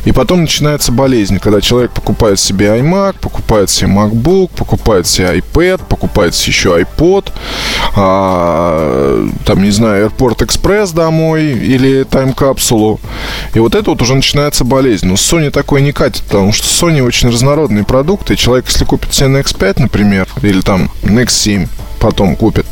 И 0.09 0.13
потом 0.13 0.41
начинается 0.41 0.91
болезнь, 0.91 1.39
когда 1.39 1.61
человек 1.61 1.91
покупает 1.91 2.41
себе 2.41 2.69
iMac, 2.69 3.17
покупает 3.21 3.69
себе 3.69 3.91
MacBook, 3.91 4.49
покупает 4.57 5.07
себе 5.07 5.39
iPad, 5.39 5.83
покупает 5.87 6.35
еще 6.35 6.81
iPod, 6.81 7.31
а, 7.95 9.29
там, 9.45 9.63
не 9.63 9.71
знаю, 9.71 10.07
Airport 10.07 10.39
Express 10.39 10.95
домой 10.95 11.49
или 11.49 12.05
тайм-капсулу. 12.05 13.01
И 13.53 13.59
вот 13.59 13.75
это 13.75 13.91
вот 13.91 14.01
уже 14.01 14.15
начинается 14.15 14.65
болезнь. 14.65 15.07
Но 15.07 15.13
Sony 15.13 15.51
такое 15.51 15.83
не 15.83 15.93
катит, 15.93 16.23
потому 16.23 16.55
что 16.55 16.67
Sony 16.67 17.03
очень 17.03 17.29
разнородные 17.29 17.85
продукты. 17.85 18.33
И 18.33 18.39
человек, 18.39 18.65
если 18.69 18.87
купит 18.87 19.13
себе 19.13 19.29
на 19.29 19.39
X5, 19.41 19.75
например, 19.79 20.27
или 20.41 20.63
там 20.63 20.91
Next 21.03 21.33
7, 21.33 21.67
потом 22.01 22.35
купит, 22.35 22.65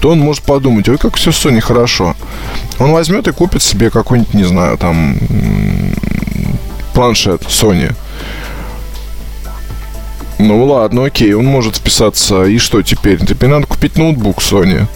то 0.00 0.10
он 0.10 0.18
может 0.18 0.42
подумать, 0.42 0.88
ой, 0.88 0.98
как 0.98 1.14
все 1.14 1.30
Sony 1.30 1.60
хорошо. 1.60 2.16
Он 2.80 2.90
возьмет 2.90 3.28
и 3.28 3.32
купит 3.32 3.62
себе 3.62 3.90
какой-нибудь, 3.90 4.34
не 4.34 4.42
знаю, 4.42 4.76
там 4.76 5.16
планшет 6.94 7.42
Sony. 7.42 7.94
Ну 10.38 10.64
ладно, 10.64 11.04
окей, 11.04 11.34
он 11.34 11.46
может 11.46 11.76
вписаться. 11.76 12.44
И 12.44 12.58
что 12.58 12.82
теперь? 12.82 13.24
Теперь 13.24 13.50
надо 13.50 13.66
купить 13.66 13.96
ноутбук 13.96 14.38
Sony. 14.38 14.86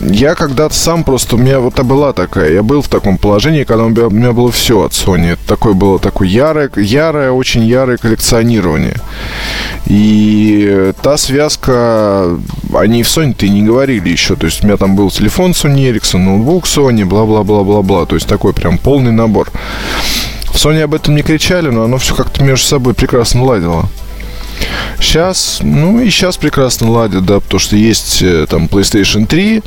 Я 0.00 0.34
когда-то 0.34 0.74
сам 0.74 1.04
просто, 1.04 1.36
у 1.36 1.38
меня 1.38 1.58
вот 1.58 1.80
была 1.80 2.12
такая, 2.12 2.52
я 2.52 2.62
был 2.62 2.82
в 2.82 2.88
таком 2.88 3.16
положении, 3.16 3.64
когда 3.64 3.84
у 3.84 3.88
меня, 3.88 4.08
у 4.08 4.10
меня 4.10 4.32
было 4.32 4.52
все 4.52 4.82
от 4.82 4.92
Sony. 4.92 5.32
Это 5.32 5.46
такое 5.46 5.72
было 5.72 5.98
такое 5.98 6.28
ярое, 6.28 6.70
ярое, 6.76 7.30
очень 7.30 7.64
ярое 7.64 7.96
коллекционирование. 7.96 8.96
И 9.86 10.92
та 11.00 11.16
связка, 11.16 12.38
они 12.74 13.02
в 13.02 13.06
Sony-то 13.06 13.46
и 13.46 13.48
не 13.48 13.62
говорили 13.62 14.10
еще. 14.10 14.36
То 14.36 14.46
есть 14.46 14.62
у 14.62 14.66
меня 14.66 14.76
там 14.76 14.96
был 14.96 15.10
телефон 15.10 15.52
Sony 15.52 15.90
Ericsson, 15.90 16.18
ноутбук 16.18 16.66
Sony, 16.66 17.04
бла-бла-бла-бла-бла. 17.04 18.04
То 18.04 18.16
есть 18.16 18.26
такой 18.26 18.52
прям 18.52 18.76
полный 18.76 19.12
набор. 19.12 19.50
В 20.46 20.54
Sony 20.54 20.82
об 20.82 20.94
этом 20.94 21.14
не 21.14 21.22
кричали, 21.22 21.68
но 21.68 21.84
оно 21.84 21.98
все 21.98 22.14
как-то 22.14 22.42
между 22.42 22.66
собой 22.66 22.94
прекрасно 22.94 23.44
ладило. 23.44 23.88
Сейчас, 24.98 25.58
ну 25.62 26.00
и 26.00 26.08
сейчас 26.08 26.38
прекрасно 26.38 26.90
ладят, 26.90 27.26
да, 27.26 27.40
потому 27.40 27.60
что 27.60 27.76
есть 27.76 28.22
э, 28.22 28.46
там 28.48 28.64
PlayStation 28.66 29.26
3, 29.26 29.62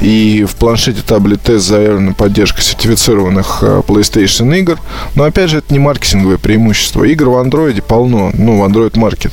и 0.00 0.44
в 0.44 0.56
планшете 0.56 1.00
Tablet 1.00 1.56
S 1.56 1.62
заявлена 1.62 2.12
поддержка 2.12 2.60
сертифицированных 2.60 3.60
э, 3.62 3.82
PlayStation 3.86 4.56
игр. 4.58 4.78
Но 5.14 5.24
опять 5.24 5.50
же, 5.50 5.58
это 5.58 5.72
не 5.72 5.78
маркетинговое 5.78 6.36
преимущество. 6.36 7.04
Игр 7.04 7.30
в 7.30 7.42
Android 7.42 7.80
полно, 7.82 8.30
ну, 8.34 8.60
в 8.60 8.64
Android 8.64 8.92
Market. 8.92 9.32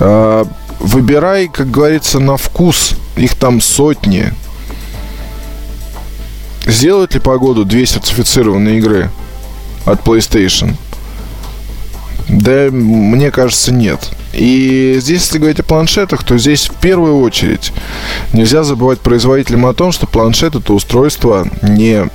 А, 0.00 0.46
выбирай, 0.80 1.48
как 1.48 1.70
говорится, 1.70 2.18
на 2.18 2.36
вкус. 2.36 2.94
Их 3.16 3.34
там 3.34 3.60
сотни. 3.60 4.32
Сделают 6.66 7.14
ли 7.14 7.20
погоду 7.20 7.64
две 7.64 7.84
сертифицированные 7.84 8.78
игры? 8.78 9.10
От 9.84 10.00
PlayStation? 10.00 10.74
Да, 12.28 12.68
мне 12.70 13.30
кажется, 13.30 13.72
нет. 13.72 14.10
И 14.32 14.96
здесь, 15.00 15.22
если 15.22 15.38
говорить 15.38 15.60
о 15.60 15.64
планшетах, 15.64 16.24
то 16.24 16.38
здесь 16.38 16.68
в 16.68 16.74
первую 16.74 17.20
очередь 17.20 17.72
нельзя 18.32 18.64
забывать 18.64 19.00
производителям 19.00 19.66
о 19.66 19.74
том, 19.74 19.92
что 19.92 20.06
планшет 20.06 20.54
это 20.54 20.72
устройство 20.72 21.46
не 21.62 22.08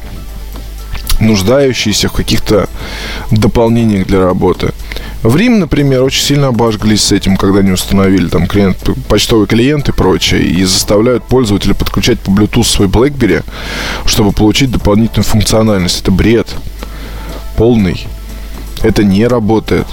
нуждающиеся 1.19 2.09
в 2.09 2.13
каких-то 2.13 2.69
дополнениях 3.31 4.07
для 4.07 4.21
работы. 4.21 4.71
В 5.23 5.35
Рим, 5.35 5.59
например, 5.59 6.03
очень 6.03 6.23
сильно 6.23 6.47
обожглись 6.47 7.03
с 7.03 7.11
этим, 7.11 7.37
когда 7.37 7.59
они 7.59 7.71
установили 7.71 8.27
там 8.27 8.47
клиент, 8.47 8.77
почтовый 9.07 9.47
клиент 9.47 9.89
и 9.89 9.91
прочее, 9.91 10.43
и 10.43 10.63
заставляют 10.63 11.23
пользователя 11.23 11.73
подключать 11.73 12.19
по 12.19 12.29
Bluetooth 12.29 12.63
свой 12.63 12.87
BlackBerry, 12.87 13.43
чтобы 14.05 14.31
получить 14.31 14.71
дополнительную 14.71 15.25
функциональность. 15.25 16.01
Это 16.01 16.11
бред 16.11 16.47
полный. 17.57 18.07
Это 18.83 19.03
не 19.03 19.27
работает. 19.27 19.87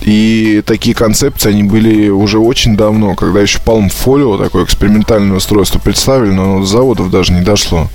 И 0.00 0.64
такие 0.66 0.96
концепции, 0.96 1.50
они 1.50 1.62
были 1.62 2.08
уже 2.08 2.38
очень 2.38 2.76
давно, 2.76 3.14
когда 3.14 3.40
еще 3.40 3.60
Palm 3.64 3.88
Folio, 3.88 4.36
такое 4.36 4.64
экспериментальное 4.64 5.36
устройство 5.36 5.78
представили, 5.78 6.32
но 6.32 6.58
до 6.58 6.66
заводов 6.66 7.10
даже 7.10 7.32
не 7.32 7.42
дошло. 7.42 7.88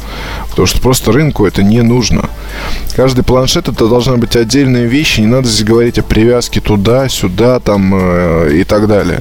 Потому 0.50 0.68
что 0.68 0.80
просто 0.80 1.12
рынку 1.12 1.46
это 1.46 1.64
не 1.64 1.82
нужно. 1.82 2.30
Каждый 2.96 3.26
планшет 3.26 3.68
это 3.68 3.88
должна 3.90 4.16
быть 4.16 4.38
отдельная 4.38 4.86
вещь, 4.86 5.18
и 5.18 5.22
не 5.22 5.28
надо 5.28 5.50
здесь 5.50 5.66
говорить 5.66 6.00
о 6.00 6.04
привязке 6.04 6.62
туда, 6.62 7.10
сюда, 7.10 7.60
там 7.60 7.94
э, 7.94 8.52
и 8.54 8.64
так 8.64 8.88
далее. 8.88 9.20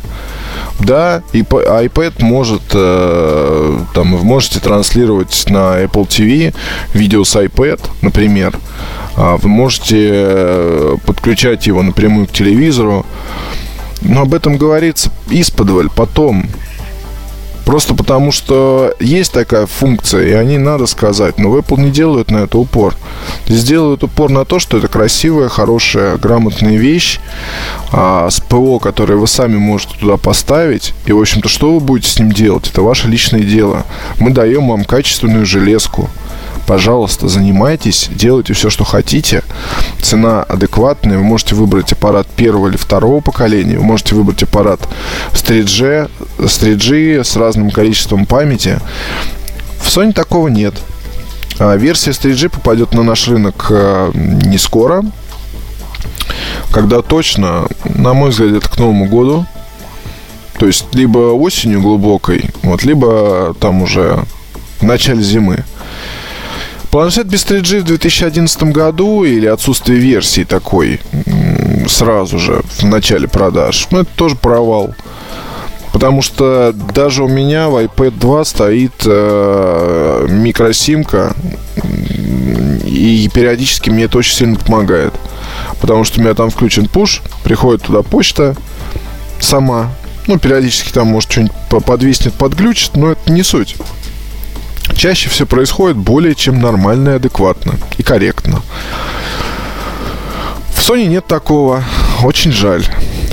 Да, 0.79 1.23
и 1.33 1.41
iPad 1.41 2.23
может, 2.23 2.63
э, 2.75 3.79
там, 3.95 4.17
вы 4.17 4.25
можете 4.25 4.61
транслировать 4.61 5.45
на 5.49 5.83
Apple 5.83 6.07
TV 6.07 6.55
видео 6.93 7.25
с 7.25 7.35
iPad, 7.35 7.81
например, 8.03 8.59
а, 9.17 9.39
вы 9.39 9.49
можете 9.49 10.11
э, 10.13 10.97
подключать 11.07 11.67
его 11.67 11.83
напрямую 11.83 12.27
к 12.27 12.33
телевизору. 12.33 13.07
Но 14.03 14.23
об 14.23 14.35
этом 14.35 14.59
говорится 14.59 15.11
исподволь 15.31 15.89
потом. 15.89 16.47
Просто 17.67 17.95
потому, 17.95 18.31
что 18.31 18.95
есть 19.01 19.33
такая 19.33 19.67
функция, 19.67 20.25
и 20.25 20.33
они 20.33 20.57
надо 20.57 20.87
сказать. 20.87 21.37
Но 21.37 21.51
в 21.51 21.57
Apple 21.57 21.81
не 21.81 21.91
делают 21.91 22.31
на 22.31 22.45
это 22.45 22.59
упор. 22.59 22.95
Здесь 23.49 23.65
делают 23.65 24.05
упор 24.05 24.31
на 24.31 24.45
то, 24.45 24.61
что 24.61 24.79
это 24.79 24.87
красивая, 24.87 25.49
хорошая, 25.49 26.17
грамотная 26.17 26.77
вещь 26.77 27.19
а, 27.93 28.31
с 28.31 28.39
ПО, 28.39 28.79
которое 28.79 29.17
вы 29.17 29.27
сами 29.27 29.57
можете 29.57 29.99
туда 29.99 30.17
поставить. 30.17 30.95
И, 31.07 31.13
в 31.13 31.19
общем-то, 31.21 31.49
что 31.49 31.75
вы 31.75 31.81
будете 31.81 32.09
с 32.09 32.21
ним 32.21 32.31
делать? 32.31 32.71
Это 32.71 32.83
ваше 32.83 33.09
личное 33.09 33.43
дело. 33.43 33.85
Мы 34.21 34.31
даем 34.31 34.69
вам 34.69 34.85
качественную 34.85 35.45
железку 35.45 36.09
пожалуйста, 36.67 37.29
занимайтесь, 37.29 38.09
делайте 38.11 38.53
все, 38.53 38.71
что 38.71 38.85
хотите. 38.85 39.43
Цена 40.03 40.43
адекватная. 40.43 41.19
Вы 41.19 41.25
можете 41.25 41.55
выбрать 41.55 41.93
аппарат 41.93 42.27
первого 42.27 42.69
или 42.69 42.77
второго 42.77 43.21
поколения. 43.21 43.79
Вы 43.79 43.85
можете 43.85 44.15
выбрать 44.15 44.43
аппарат 44.43 44.81
с 45.33 45.43
3G, 45.43 46.11
с 46.47 46.63
3G, 46.63 47.25
с 47.25 47.37
разным 47.37 47.71
количеством 47.71 48.27
памяти. 48.27 48.81
В 49.81 49.89
Sony 49.89 50.13
такого 50.13 50.49
нет. 50.49 50.75
А 51.59 51.77
версия 51.77 52.13
с 52.13 52.19
3G 52.19 52.51
попадет 52.51 52.93
на 52.93 53.03
наш 53.03 53.29
рынок 53.29 53.69
э, 53.71 54.11
не 54.15 54.59
скоро. 54.59 55.03
Когда 56.73 57.01
точно, 57.01 57.67
на 57.85 58.13
мой 58.13 58.31
взгляд, 58.31 58.53
это 58.53 58.69
к 58.69 58.79
Новому 58.79 59.07
году. 59.07 59.47
То 60.59 60.67
есть 60.67 60.87
либо 60.95 61.33
осенью 61.33 61.83
глубокой, 61.83 62.51
вот, 62.63 62.83
либо 62.83 63.55
там 63.61 63.83
уже 63.83 64.25
в 64.81 64.85
начале 64.85 65.23
зимы. 65.23 65.65
Планшет 66.97 67.27
без 67.27 67.45
3G 67.45 67.81
в 67.81 67.85
2011 67.85 68.63
году 68.73 69.23
или 69.23 69.45
отсутствие 69.45 69.99
версии 69.99 70.45
такой 70.45 70.99
сразу 71.87 72.39
же 72.39 72.63
в 72.79 72.85
начале 72.85 73.29
продаж, 73.29 73.87
ну, 73.91 73.99
это 73.99 74.11
тоже 74.17 74.35
провал. 74.35 74.95
Потому 75.93 76.23
что 76.23 76.73
даже 76.73 77.23
у 77.23 77.29
меня 77.29 77.69
в 77.69 77.77
iPad 77.77 78.19
2 78.19 78.45
стоит 78.47 78.95
э, 79.05 80.27
микросимка, 80.31 81.37
и 82.87 83.29
периодически 83.31 83.91
мне 83.91 84.05
это 84.05 84.17
очень 84.17 84.35
сильно 84.35 84.57
помогает. 84.57 85.13
Потому 85.83 86.05
что 86.05 86.19
у 86.19 86.23
меня 86.23 86.33
там 86.33 86.49
включен 86.49 86.89
пуш, 86.89 87.21
приходит 87.45 87.83
туда 87.83 88.01
почта 88.01 88.57
сама. 89.39 89.91
Ну, 90.29 90.39
периодически 90.39 90.95
там, 90.95 91.09
может, 91.09 91.31
что-нибудь 91.31 91.85
подвиснет, 91.85 92.33
подглючит, 92.33 92.97
но 92.97 93.11
это 93.11 93.31
не 93.31 93.43
суть 93.43 93.77
чаще 94.97 95.29
все 95.29 95.47
происходит 95.47 95.97
более 95.97 96.35
чем 96.35 96.61
нормально 96.61 97.11
и 97.11 97.15
адекватно 97.15 97.75
и 97.99 98.03
корректно. 98.03 98.63
В 100.75 100.89
Sony 100.89 101.07
нет 101.07 101.27
такого. 101.27 101.85
Очень 102.23 102.53
жаль. 102.53 102.85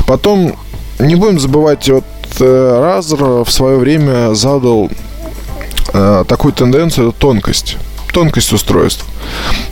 Потом 0.07 0.55
не 0.99 1.15
будем 1.15 1.39
забывать, 1.39 1.87
вот 1.89 2.05
э, 2.39 2.43
Razer 2.43 3.45
в 3.45 3.51
свое 3.51 3.77
время 3.77 4.33
задал 4.33 4.89
э, 5.93 6.25
такую 6.27 6.53
тенденцию, 6.53 7.09
это 7.09 7.17
тонкость 7.17 7.77
тонкость 8.13 8.53
устройств. 8.53 9.05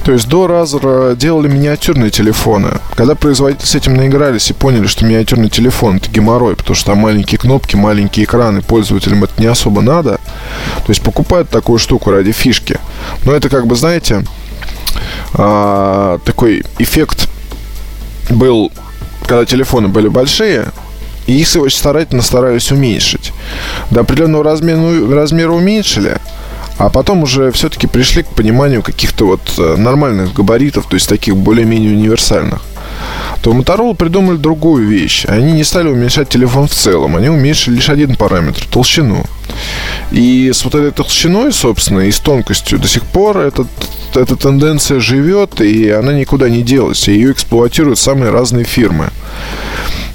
То 0.03 0.11
есть 0.11 0.27
до 0.27 0.47
Razer 0.47 1.15
делали 1.15 1.47
миниатюрные 1.47 2.09
телефоны. 2.09 2.79
Когда 2.95 3.15
производители 3.15 3.65
с 3.65 3.75
этим 3.75 3.93
наигрались 3.93 4.49
и 4.49 4.53
поняли, 4.53 4.87
что 4.87 5.05
миниатюрный 5.05 5.49
телефон 5.49 5.97
это 5.97 6.09
геморрой, 6.09 6.55
потому 6.55 6.75
что 6.75 6.87
там 6.87 6.97
маленькие 6.97 7.37
кнопки, 7.37 7.75
маленькие 7.75 8.25
экраны, 8.25 8.61
пользователям 8.61 9.23
это 9.23 9.33
не 9.37 9.45
особо 9.45 9.81
надо. 9.81 10.19
То 10.85 10.91
есть 10.91 11.01
покупают 11.01 11.49
такую 11.49 11.79
штуку 11.79 12.11
ради 12.11 12.31
фишки. 12.31 12.79
Но 13.25 13.33
это 13.33 13.49
как 13.49 13.67
бы, 13.67 13.75
знаете, 13.75 14.23
а, 15.33 16.19
такой 16.25 16.63
эффект 16.79 17.29
был, 18.29 18.71
когда 19.25 19.45
телефоны 19.45 19.87
были 19.87 20.07
большие, 20.07 20.67
и 21.27 21.39
их 21.39 21.55
очень 21.55 21.77
старательно 21.77 22.21
старались 22.21 22.71
уменьшить. 22.71 23.31
До 23.91 24.01
определенного 24.01 24.43
размера, 24.43 25.15
размера 25.15 25.51
уменьшили, 25.51 26.17
а 26.77 26.89
потом 26.89 27.23
уже 27.23 27.51
все-таки 27.51 27.87
пришли 27.87 28.23
к 28.23 28.27
пониманию 28.27 28.81
каких-то 28.81 29.27
вот 29.27 29.41
э, 29.57 29.75
нормальных 29.77 30.33
габаритов, 30.33 30.87
то 30.87 30.95
есть 30.95 31.07
таких 31.07 31.37
более-менее 31.37 31.93
универсальных 31.93 32.61
то 33.41 33.51
Motorola 33.51 33.95
придумали 33.95 34.37
другую 34.37 34.87
вещь. 34.87 35.25
Они 35.27 35.53
не 35.53 35.63
стали 35.63 35.87
уменьшать 35.87 36.29
телефон 36.29 36.67
в 36.67 36.73
целом, 36.73 37.15
они 37.15 37.29
уменьшили 37.29 37.75
лишь 37.75 37.89
один 37.89 38.15
параметр– 38.15 38.63
толщину. 38.71 39.25
И 40.11 40.51
с 40.53 40.63
вот 40.63 40.75
этой 40.75 40.91
толщиной, 40.91 41.51
собственно, 41.51 42.01
и 42.01 42.11
с 42.11 42.19
тонкостью 42.19 42.79
до 42.79 42.87
сих 42.87 43.03
пор 43.05 43.37
этот, 43.39 43.67
эта 44.13 44.35
тенденция 44.35 44.99
живет, 44.99 45.59
и 45.61 45.89
она 45.89 46.13
никуда 46.13 46.49
не 46.49 46.61
делась. 46.61 47.07
Ее 47.07 47.31
эксплуатируют 47.31 47.97
самые 47.97 48.31
разные 48.31 48.63
фирмы. 48.63 49.09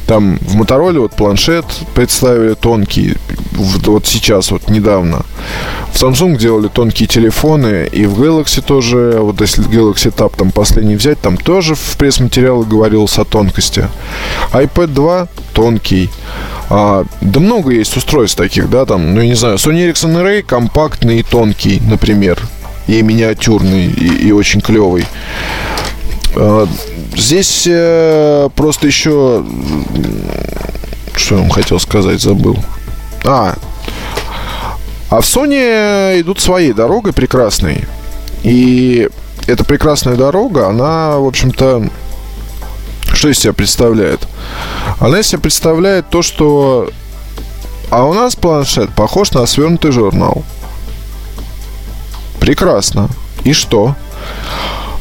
Там 0.06 0.38
в 0.40 0.54
Мотороле 0.54 1.00
вот 1.00 1.14
планшет 1.14 1.64
представили 1.94 2.54
тонкий, 2.54 3.14
вот 3.52 4.06
сейчас, 4.06 4.52
вот 4.52 4.70
недавно. 4.70 5.24
Samsung 5.96 6.36
делали 6.36 6.68
тонкие 6.68 7.08
телефоны, 7.08 7.88
и 7.90 8.06
в 8.06 8.20
Galaxy 8.20 8.62
тоже, 8.62 9.16
вот 9.18 9.40
если 9.40 9.64
Galaxy 9.64 10.14
Tab 10.14 10.34
там 10.36 10.52
последний 10.52 10.96
взять, 10.96 11.20
там 11.20 11.36
тоже 11.36 11.74
в 11.74 11.96
пресс-материалах 11.96 12.68
говорилось 12.68 13.18
о 13.18 13.24
тонкости. 13.24 13.88
iPad 14.52 14.88
2 14.88 15.28
тонкий. 15.54 16.10
А, 16.68 17.04
да 17.20 17.40
много 17.40 17.72
есть 17.72 17.96
устройств 17.96 18.36
таких, 18.36 18.68
да, 18.68 18.84
там, 18.84 19.14
ну, 19.14 19.20
я 19.20 19.26
не 19.26 19.34
знаю, 19.34 19.56
Sony 19.56 19.90
Ericsson 19.90 20.22
Array 20.22 20.42
компактный 20.42 21.20
и 21.20 21.22
тонкий, 21.22 21.80
например, 21.80 22.40
и 22.86 23.00
миниатюрный, 23.02 23.86
и, 23.86 24.28
и 24.28 24.32
очень 24.32 24.60
клевый. 24.60 25.06
А, 26.34 26.68
Здесь 27.16 27.66
э, 27.66 28.48
просто 28.54 28.86
еще... 28.86 29.44
Что 31.14 31.36
я 31.36 31.40
вам 31.40 31.50
хотел 31.50 31.80
сказать, 31.80 32.20
забыл. 32.20 32.58
А, 33.24 33.54
а 35.08 35.20
в 35.20 35.24
Sony 35.24 36.20
идут 36.20 36.40
своей 36.40 36.72
дорогой 36.72 37.12
прекрасной. 37.12 37.84
И 38.42 39.08
эта 39.46 39.64
прекрасная 39.64 40.16
дорога, 40.16 40.68
она, 40.68 41.18
в 41.18 41.26
общем-то, 41.26 41.88
что 43.12 43.28
из 43.28 43.38
себя 43.38 43.52
представляет? 43.52 44.26
Она 44.98 45.20
из 45.20 45.28
себя 45.28 45.40
представляет 45.40 46.10
то, 46.10 46.22
что... 46.22 46.90
А 47.90 48.04
у 48.04 48.14
нас 48.14 48.34
планшет 48.34 48.90
похож 48.90 49.30
на 49.32 49.46
свернутый 49.46 49.92
журнал. 49.92 50.44
Прекрасно. 52.40 53.08
И 53.44 53.52
что? 53.52 53.94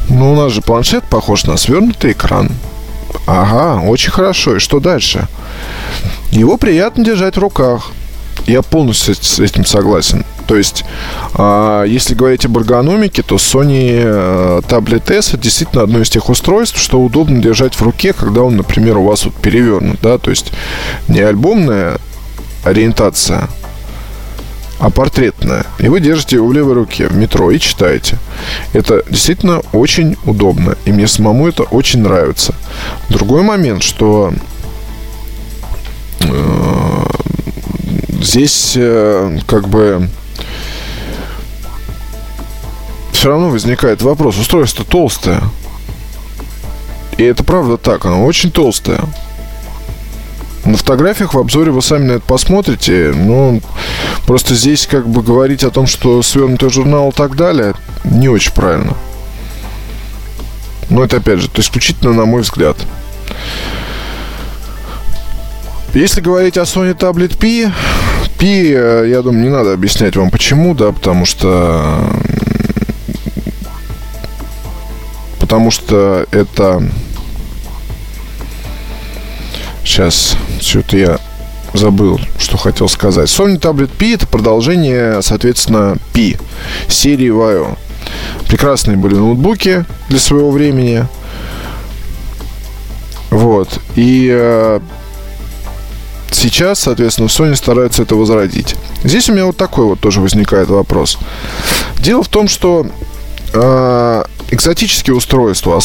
Ну, 0.08 0.32
у 0.32 0.36
нас 0.36 0.52
же 0.52 0.62
планшет 0.62 1.04
похож 1.04 1.44
на 1.44 1.56
свернутый 1.56 2.12
экран. 2.12 2.50
Ага, 3.26 3.82
очень 3.82 4.12
хорошо. 4.12 4.56
И 4.56 4.60
что 4.60 4.78
дальше? 4.78 5.26
Его 6.30 6.56
приятно 6.56 7.04
держать 7.04 7.36
в 7.36 7.40
руках. 7.40 7.90
Я 8.46 8.62
полностью 8.62 9.14
с 9.14 9.40
этим 9.40 9.64
согласен. 9.64 10.24
То 10.46 10.56
есть, 10.56 10.84
э, 11.36 11.84
если 11.88 12.14
говорить 12.14 12.44
об 12.44 12.56
эргономике, 12.56 13.22
то 13.22 13.36
Sony 13.36 14.00
э, 14.02 14.60
Tablet 14.68 15.12
S 15.12 15.34
это 15.34 15.38
действительно 15.38 15.82
одно 15.82 16.00
из 16.00 16.08
тех 16.08 16.28
устройств, 16.28 16.80
что 16.80 17.02
удобно 17.02 17.42
держать 17.42 17.74
в 17.74 17.82
руке, 17.82 18.12
когда 18.12 18.42
он, 18.42 18.56
например, 18.56 18.98
у 18.98 19.04
вас 19.04 19.24
вот 19.24 19.34
перевернут, 19.34 20.00
да, 20.00 20.18
то 20.18 20.30
есть 20.30 20.52
не 21.08 21.20
альбомная 21.20 21.98
ориентация, 22.62 23.48
а 24.78 24.90
портретная. 24.90 25.66
И 25.78 25.88
вы 25.88 26.00
держите 26.00 26.36
его 26.36 26.46
в 26.46 26.52
левой 26.52 26.74
руке 26.74 27.08
в 27.08 27.16
метро 27.16 27.50
и 27.50 27.58
читаете. 27.58 28.18
Это 28.72 29.02
действительно 29.08 29.62
очень 29.72 30.16
удобно. 30.24 30.76
И 30.84 30.92
мне 30.92 31.08
самому 31.08 31.48
это 31.48 31.64
очень 31.64 32.02
нравится. 32.02 32.54
Другой 33.08 33.42
момент, 33.42 33.82
что 33.82 34.32
э, 36.20 36.75
здесь 38.26 38.74
э, 38.76 39.38
как 39.46 39.68
бы 39.68 40.08
все 43.12 43.28
равно 43.30 43.48
возникает 43.48 44.02
вопрос. 44.02 44.36
Устройство 44.38 44.84
толстое. 44.84 45.42
И 47.16 47.22
это 47.22 47.44
правда 47.44 47.78
так, 47.78 48.04
оно 48.04 48.24
очень 48.26 48.50
толстое. 48.50 49.00
На 50.64 50.76
фотографиях 50.76 51.32
в 51.32 51.38
обзоре 51.38 51.70
вы 51.70 51.80
сами 51.80 52.04
на 52.04 52.12
это 52.12 52.26
посмотрите. 52.26 53.12
Ну, 53.14 53.62
просто 54.26 54.54
здесь 54.54 54.86
как 54.86 55.08
бы 55.08 55.22
говорить 55.22 55.64
о 55.64 55.70
том, 55.70 55.86
что 55.86 56.22
свернутый 56.22 56.70
журнал 56.70 57.10
и 57.10 57.12
так 57.12 57.36
далее, 57.36 57.74
не 58.04 58.28
очень 58.28 58.52
правильно. 58.52 58.94
Но 60.90 61.04
это 61.04 61.18
опять 61.18 61.40
же, 61.40 61.48
то 61.48 61.62
исключительно 61.62 62.12
на 62.12 62.26
мой 62.26 62.42
взгляд. 62.42 62.76
Если 65.94 66.20
говорить 66.20 66.58
о 66.58 66.62
Sony 66.62 66.94
Tablet 66.94 67.38
P, 67.38 67.72
P, 68.38 68.72
э, 68.72 69.08
я 69.08 69.22
думаю, 69.22 69.42
не 69.42 69.50
надо 69.50 69.72
объяснять 69.72 70.16
вам 70.16 70.30
почему, 70.30 70.74
да, 70.74 70.92
потому 70.92 71.24
что 71.24 72.10
потому 75.38 75.70
что 75.70 76.26
это 76.30 76.82
Сейчас, 79.86 80.36
что-то 80.60 80.98
я 80.98 81.18
забыл, 81.72 82.20
что 82.38 82.56
хотел 82.56 82.88
сказать. 82.88 83.28
Sony 83.28 83.58
Tablet 83.58 83.88
P 83.96 84.14
это 84.14 84.26
продолжение, 84.26 85.22
соответственно, 85.22 85.96
P 86.12 86.36
серии 86.88 87.30
Vaio. 87.30 87.78
Прекрасные 88.48 88.96
были 88.96 89.14
ноутбуки 89.14 89.86
для 90.08 90.18
своего 90.18 90.50
времени. 90.50 91.06
Вот. 93.30 93.80
И 93.94 94.28
э, 94.28 94.80
сейчас, 96.30 96.80
соответственно, 96.80 97.26
Sony 97.26 97.54
старается 97.54 98.02
это 98.02 98.14
возродить. 98.16 98.76
Здесь 99.04 99.28
у 99.28 99.32
меня 99.32 99.46
вот 99.46 99.56
такой 99.56 99.86
вот 99.86 100.00
тоже 100.00 100.20
возникает 100.20 100.68
вопрос. 100.68 101.18
Дело 101.98 102.22
в 102.22 102.28
том, 102.28 102.48
что 102.48 102.86
э, 103.52 104.24
экзотические 104.50 105.16
устройства, 105.16 105.80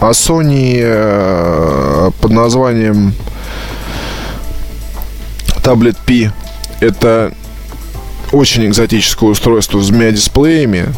а 0.00 0.10
Sony 0.10 0.78
э, 0.80 2.10
под 2.20 2.30
названием 2.30 3.14
Tablet 5.62 5.96
P 6.06 6.30
это 6.80 7.32
очень 8.32 8.66
экзотическое 8.66 9.30
устройство 9.30 9.80
с 9.80 9.88
двумя 9.88 10.10
дисплеями, 10.10 10.92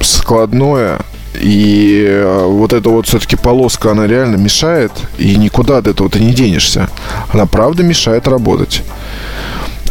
складное, 0.00 1.00
и 1.40 2.04
э, 2.06 2.44
вот 2.46 2.72
эта 2.72 2.90
вот 2.90 3.06
все-таки 3.06 3.36
полоска, 3.36 3.90
она 3.90 4.06
реально 4.06 4.36
мешает, 4.36 4.92
и 5.18 5.36
никуда 5.36 5.78
от 5.78 5.86
этого 5.86 6.10
ты 6.10 6.20
не 6.20 6.32
денешься. 6.32 6.88
Она 7.32 7.46
правда 7.46 7.82
мешает 7.82 8.28
работать. 8.28 8.82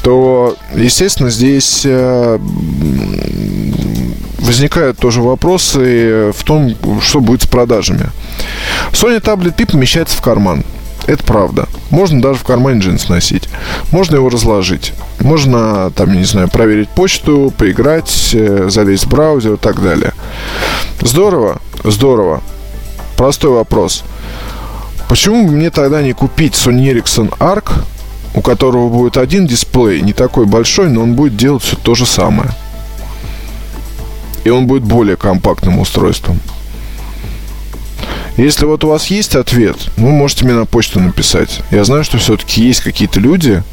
То, 0.04 0.56
естественно, 0.76 1.30
здесь 1.30 1.82
э, 1.86 2.40
возникают 4.40 4.98
тоже 4.98 5.22
вопросы 5.22 6.32
в 6.34 6.44
том, 6.44 6.76
что 7.02 7.20
будет 7.20 7.44
с 7.44 7.48
продажами. 7.48 8.10
Sony 8.92 9.22
Tablet 9.22 9.56
P 9.56 9.66
помещается 9.66 10.16
в 10.16 10.22
карман. 10.22 10.64
Это 11.10 11.24
правда. 11.24 11.68
Можно 11.90 12.22
даже 12.22 12.38
в 12.38 12.44
кармане 12.44 12.82
джинс 12.82 13.10
носить. 13.10 13.50
Можно 13.90 14.18
его 14.18 14.30
разложить. 14.30 14.94
Можно, 15.20 15.90
там, 15.90 16.14
не 16.14 16.24
знаю, 16.24 16.50
проверить 16.50 16.88
почту, 16.90 17.52
поиграть, 17.58 18.30
э, 18.34 18.68
залезть 18.70 19.06
в 19.06 19.10
браузер 19.10 19.54
и 19.54 19.58
так 19.58 19.82
далее. 19.82 20.14
Здорово, 21.02 21.62
здорово. 21.84 22.44
Простой 23.18 23.50
вопрос. 23.50 24.04
Почему 25.08 25.48
бы 25.48 25.54
мне 25.54 25.72
тогда 25.72 26.04
не 26.04 26.14
купить 26.14 26.54
Sony 26.54 26.94
Ericsson 26.94 27.36
Arc, 27.40 27.72
у 28.36 28.42
которого 28.42 28.90
будет 28.90 29.18
один 29.18 29.48
дисплей, 29.48 30.02
не 30.02 30.14
такой 30.14 30.46
большой, 30.46 30.92
но 30.92 31.02
он 31.02 31.16
будет 31.16 31.36
делать 31.36 31.64
все 31.64 31.76
то 31.76 31.96
же 31.96 32.06
самое. 32.06 32.52
И 34.44 34.52
он 34.52 34.68
будет 34.68 34.84
более 34.84 35.18
компактным 35.18 35.80
устройством. 35.80 36.40
Если 38.40 38.64
вот 38.64 38.86
у 38.86 38.88
вас 38.88 39.08
есть 39.08 39.36
ответ, 39.36 39.76
вы 39.98 40.12
можете 40.12 40.46
мне 40.46 40.54
на 40.54 40.66
почту 40.66 41.02
написать. 41.02 41.60
Я 41.72 41.84
знаю, 41.84 42.06
что 42.06 42.18
все-таки 42.18 42.62
есть 42.62 42.80
какие-то 42.80 43.20
люди, 43.20 43.64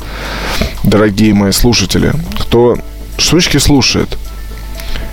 дорогие 0.82 1.34
мои 1.34 1.52
слушатели, 1.52 2.12
кто 2.40 2.76
штучки 3.16 3.58
слушает. 3.58 4.18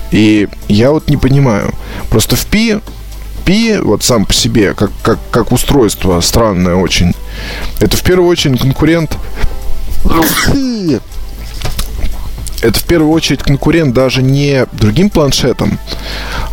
И 0.09 0.49
я 0.67 0.89
вот 0.89 1.07
не 1.07 1.17
понимаю. 1.17 1.71
Просто 2.09 2.35
в 2.35 2.47
Пи 2.47 2.79
Пи 3.45 3.77
вот 3.77 4.01
сам 4.01 4.25
по 4.25 4.33
себе, 4.33 4.73
как, 4.73 4.89
как, 5.03 5.19
как 5.29 5.51
устройство 5.51 6.19
странное 6.21 6.73
очень, 6.73 7.13
это 7.79 7.95
в 7.95 8.01
первую 8.01 8.29
очередь 8.29 8.59
конкурент 8.59 9.15
это 12.63 12.79
в 12.79 12.83
первую 12.83 13.11
очередь 13.11 13.43
конкурент 13.43 13.93
даже 13.93 14.23
не 14.23 14.65
другим 14.71 15.09
планшетам, 15.09 15.79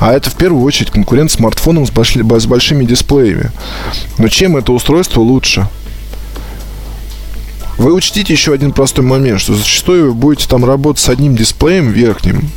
а 0.00 0.12
это 0.12 0.28
в 0.28 0.34
первую 0.34 0.64
очередь 0.64 0.90
конкурент 0.90 1.30
смартфоном 1.30 1.86
с, 1.86 1.90
больши, 1.90 2.20
с 2.22 2.46
большими 2.46 2.84
дисплеями. 2.84 3.52
Но 4.18 4.28
чем 4.28 4.56
это 4.56 4.72
устройство 4.72 5.20
лучше? 5.20 5.68
Вы 7.78 7.94
учтите 7.94 8.32
еще 8.32 8.52
один 8.52 8.72
простой 8.72 9.04
момент, 9.04 9.40
что 9.40 9.54
зачастую 9.54 10.06
вы 10.06 10.14
будете 10.14 10.48
там 10.48 10.64
работать 10.64 11.02
с 11.02 11.08
одним 11.08 11.36
дисплеем 11.36 11.92
верхним, 11.92 12.50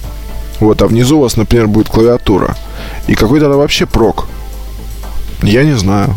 вот, 0.59 0.81
а 0.81 0.87
внизу 0.87 1.19
у 1.19 1.21
вас, 1.21 1.37
например, 1.37 1.67
будет 1.67 1.89
клавиатура. 1.89 2.57
И 3.07 3.13
какой 3.13 3.39
тогда 3.39 3.55
вообще 3.55 3.85
прок? 3.85 4.27
Я 5.43 5.63
не 5.63 5.77
знаю. 5.77 6.15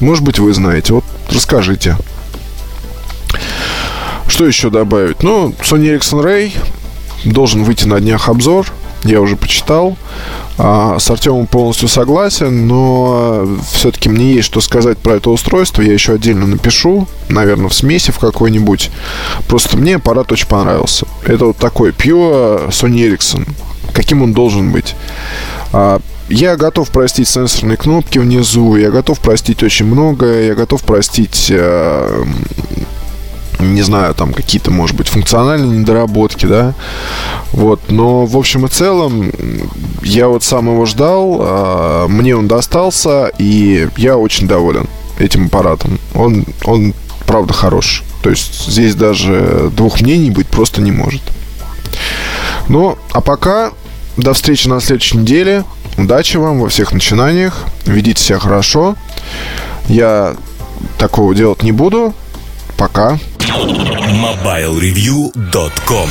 Может 0.00 0.24
быть, 0.24 0.38
вы 0.38 0.54
знаете. 0.54 0.94
Вот 0.94 1.04
расскажите. 1.30 1.96
Что 4.28 4.46
еще 4.46 4.70
добавить? 4.70 5.22
Ну, 5.22 5.54
Sony 5.62 5.98
Ericsson 5.98 6.22
Ray 6.22 6.52
должен 7.24 7.64
выйти 7.64 7.86
на 7.86 7.98
днях 7.98 8.28
обзор. 8.28 8.66
Я 9.04 9.20
уже 9.20 9.36
почитал. 9.36 9.96
А, 10.58 10.98
с 10.98 11.10
Артемом 11.10 11.46
полностью 11.46 11.88
согласен, 11.88 12.66
но 12.66 13.48
все-таки 13.72 14.08
мне 14.08 14.34
есть 14.34 14.46
что 14.46 14.60
сказать 14.60 14.98
про 14.98 15.14
это 15.14 15.30
устройство. 15.30 15.82
Я 15.82 15.92
еще 15.92 16.14
отдельно 16.14 16.46
напишу, 16.46 17.06
наверное, 17.28 17.68
в 17.68 17.74
смеси 17.74 18.10
в 18.10 18.18
какой-нибудь. 18.18 18.90
Просто 19.46 19.76
мне 19.76 19.96
аппарат 19.96 20.30
очень 20.32 20.48
понравился. 20.48 21.06
Это 21.24 21.46
вот 21.46 21.56
такой 21.56 21.90
Pure 21.90 22.68
Sony 22.68 23.08
Ericsson. 23.08 23.48
Каким 23.92 24.22
он 24.22 24.32
должен 24.32 24.72
быть? 24.72 24.94
А, 25.72 26.00
я 26.28 26.56
готов 26.56 26.90
простить 26.90 27.28
сенсорные 27.28 27.76
кнопки 27.76 28.18
внизу, 28.18 28.76
я 28.76 28.90
готов 28.90 29.18
простить 29.20 29.62
очень 29.62 29.86
многое, 29.86 30.48
я 30.48 30.54
готов 30.54 30.82
простить 30.82 31.46
э, 31.50 32.24
не 33.58 33.82
знаю, 33.82 34.14
там 34.14 34.32
какие-то, 34.32 34.70
может 34.70 34.96
быть, 34.96 35.08
функциональные 35.08 35.80
недоработки, 35.80 36.46
да, 36.46 36.74
вот, 37.52 37.80
но 37.90 38.26
в 38.26 38.36
общем 38.36 38.66
и 38.66 38.68
целом 38.68 39.30
я 40.02 40.28
вот 40.28 40.44
сам 40.44 40.68
его 40.70 40.86
ждал, 40.86 41.38
а, 41.40 42.08
мне 42.08 42.36
он 42.36 42.48
достался, 42.48 43.30
и 43.38 43.88
я 43.96 44.16
очень 44.16 44.46
доволен 44.46 44.86
этим 45.18 45.46
аппаратом, 45.46 45.98
он, 46.14 46.44
он 46.64 46.94
правда 47.26 47.52
хорош, 47.52 48.02
то 48.22 48.30
есть 48.30 48.68
здесь 48.68 48.94
даже 48.94 49.70
двух 49.74 50.00
мнений 50.00 50.30
быть 50.30 50.46
просто 50.46 50.80
не 50.80 50.92
может. 50.92 51.22
Ну, 52.68 52.98
а 53.12 53.20
пока 53.20 53.72
до 54.18 54.34
встречи 54.34 54.68
на 54.68 54.80
следующей 54.80 55.18
неделе. 55.18 55.64
Удачи 55.96 56.36
вам 56.36 56.60
во 56.60 56.68
всех 56.68 56.92
начинаниях. 56.92 57.64
Ведите 57.86 58.22
себя 58.22 58.38
хорошо. 58.38 58.96
Я 59.86 60.36
такого 60.98 61.34
делать 61.34 61.62
не 61.62 61.72
буду. 61.72 62.12
Пока. 62.76 63.18
MobileReview.com 63.48 66.08